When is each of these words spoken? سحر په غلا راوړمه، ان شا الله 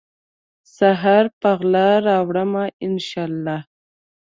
سحر 0.75 1.23
په 1.41 1.49
غلا 1.59 1.89
راوړمه، 2.07 2.65
ان 2.85 2.93
شا 3.07 3.23
الله 3.29 3.57